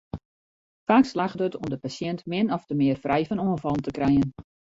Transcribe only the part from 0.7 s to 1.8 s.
Faak slagget it om de